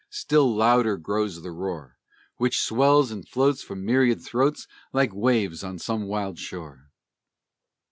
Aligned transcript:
Still 0.09 0.51
louder 0.55 0.97
grows 0.97 1.39
the 1.43 1.51
roar 1.51 1.95
Which 2.37 2.59
swells 2.59 3.11
and 3.11 3.29
floats 3.29 3.61
from 3.61 3.85
myriad 3.85 4.19
throats 4.23 4.67
Like 4.91 5.13
waves 5.13 5.63
on 5.63 5.77
some 5.77 6.07
wild 6.07 6.39
shore. 6.39 6.89